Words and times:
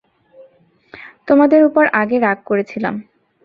তোমাদের 1.27 1.61
উপর 1.65 1.83
আগে 2.01 2.17
রাগ 2.19 2.37
করেছিলাম। 2.45 2.95